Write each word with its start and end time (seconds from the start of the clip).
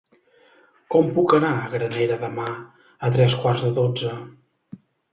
Com 0.95 1.11
puc 1.17 1.35
anar 1.41 1.51
a 1.59 1.69
Granera 1.75 2.19
demà 2.25 2.49
a 3.11 3.15
tres 3.19 3.39
quarts 3.45 3.71
de 3.71 3.75
dotze? 3.81 4.19